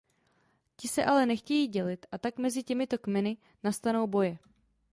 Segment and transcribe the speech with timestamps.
[0.77, 4.37] Ti se ale nechtějí dělit a tak mezi těmito kmeny nastanou boje.